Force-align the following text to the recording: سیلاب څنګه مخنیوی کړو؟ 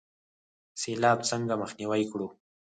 سیلاب 0.81 1.19
څنګه 1.29 1.53
مخنیوی 1.61 2.03
کړو؟ 2.11 2.27